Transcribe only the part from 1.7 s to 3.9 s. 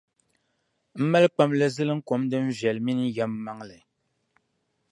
ziliŋkom din viɛla mini yɛm maŋli.